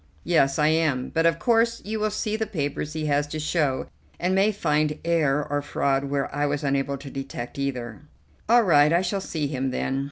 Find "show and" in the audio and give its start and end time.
3.39-4.33